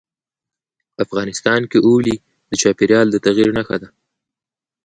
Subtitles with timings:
[1.03, 2.15] افغانستان کې اوړي
[2.49, 3.89] د چاپېریال د تغیر نښه ده.